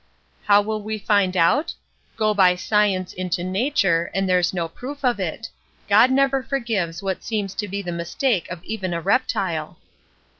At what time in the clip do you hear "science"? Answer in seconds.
2.55-3.13